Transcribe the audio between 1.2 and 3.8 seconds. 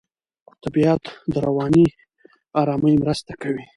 د رواني آرامۍ مرسته کوي.